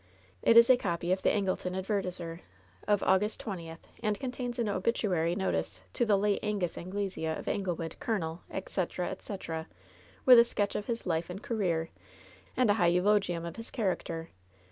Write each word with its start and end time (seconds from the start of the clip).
It 0.41 0.57
is 0.57 0.67
a 0.71 0.77
copy 0.77 1.11
of 1.11 1.21
the 1.21 1.29
Angleton 1.29 1.75
Advertiser, 1.77 2.41
of 2.87 3.03
August 3.03 3.39
20th, 3.45 3.83
and 4.01 4.19
contains 4.19 4.57
an 4.57 4.67
obituary 4.67 5.35
notice 5.35 5.81
to 5.93 6.07
the 6.07 6.17
^ate 6.17 6.39
Angus 6.41 6.75
Anglesea, 6.75 7.27
of 7.37 7.45
Aiiglewood, 7.45 7.99
colonel,' 7.99 8.41
etc., 8.49 9.09
etc., 9.11 9.67
with 10.25 10.39
a 10.39 10.43
sketch 10.43 10.73
of 10.73 10.87
his 10.87 11.05
life 11.05 11.29
and 11.29 11.43
career, 11.43 11.89
and 12.57 12.71
a 12.71 12.81
high 12.81 12.87
eulogium 12.87 13.45
of 13.45 13.57
his 13.57 13.69
character. 13.69 14.29